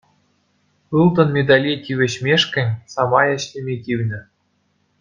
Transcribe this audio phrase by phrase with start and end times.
[1.01, 4.19] Ылтӑн медале тивӗҫмешкӗн самай ӗҫлеме тивнӗ.